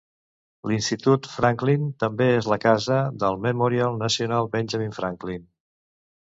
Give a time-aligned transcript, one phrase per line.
[0.69, 5.47] L'Institut Franklin també es la casa del Memorial Nacional Benjamin Franklin.